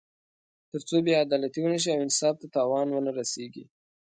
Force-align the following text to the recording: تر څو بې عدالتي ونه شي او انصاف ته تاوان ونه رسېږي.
تر 0.71 0.81
څو 0.87 0.95
بې 1.05 1.13
عدالتي 1.23 1.59
ونه 1.61 1.77
شي 1.83 1.89
او 1.93 1.99
انصاف 2.05 2.35
ته 2.41 2.47
تاوان 2.55 2.87
ونه 2.91 3.11
رسېږي. 3.19 3.63